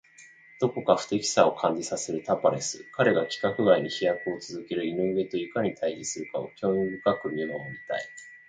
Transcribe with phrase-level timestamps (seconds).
[0.59, 2.83] どこか不敵さを感じさせるタパレス。
[2.93, 8.09] 彼が規格外に飛躍を続ける井上といかに対峙するかを興味深く見守りたい。